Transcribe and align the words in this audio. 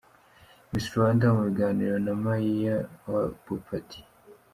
Miss 0.69 0.85
Rwanda 0.93 1.25
mu 1.35 1.41
biganiro 1.47 1.95
na 2.05 2.13
Mayor 2.23 2.79
wa 3.11 3.21
Boppat. 3.43 3.89